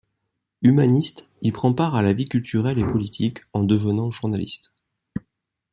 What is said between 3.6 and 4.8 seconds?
devenant journaliste.